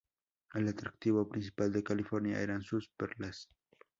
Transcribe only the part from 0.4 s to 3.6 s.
El atractivo principal de California eran sus perlas.